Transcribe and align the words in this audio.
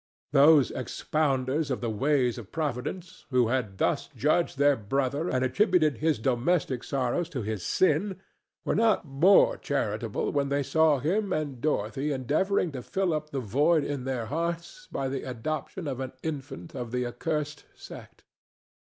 Those 0.31 0.71
expounders 0.71 1.69
of 1.69 1.79
the 1.79 1.91
ways 1.91 2.39
of 2.39 2.51
Providence, 2.51 3.27
who 3.29 3.49
had 3.49 3.77
thus 3.77 4.07
judged 4.15 4.57
their 4.57 4.75
brother 4.75 5.29
and 5.29 5.45
attributed 5.45 5.99
his 5.99 6.17
domestic 6.17 6.83
sorrows 6.83 7.29
to 7.29 7.43
his 7.43 7.61
sin, 7.63 8.19
were 8.65 8.73
not 8.73 9.05
more 9.05 9.57
charitable 9.57 10.31
when 10.31 10.49
they 10.49 10.63
saw 10.63 10.97
him 10.97 11.31
and 11.31 11.61
Dorothy 11.61 12.11
endeavoring 12.11 12.71
to 12.71 12.81
fill 12.81 13.13
up 13.13 13.29
the 13.29 13.39
void 13.41 13.83
in 13.83 14.05
their 14.05 14.25
hearts 14.25 14.87
by 14.91 15.07
the 15.07 15.21
adoption 15.21 15.87
of 15.87 15.99
an 15.99 16.13
infant 16.23 16.73
of 16.73 16.91
the 16.91 17.05
accursed 17.05 17.65
sect. 17.75 18.23